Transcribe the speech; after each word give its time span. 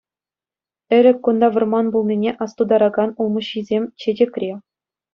Ӗлӗк 0.97 1.17
кунта 1.25 1.47
вӑрман 1.57 1.87
пулнине 1.97 2.31
астутаракан 2.47 3.09
улмуҫҫисем 3.23 3.83
чечекре. 4.05 4.51